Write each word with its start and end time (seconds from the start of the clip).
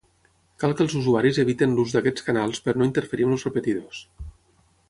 Cal 0.63 0.71
que 0.77 0.81
els 0.85 0.95
usuaris 0.99 1.39
evitin 1.43 1.77
l'ús 1.79 1.93
d'aquests 1.97 2.27
canals 2.31 2.65
per 2.69 2.75
no 2.79 2.91
interferir 2.91 3.29
amb 3.29 3.37
els 3.39 3.49
repetidors. 3.51 4.05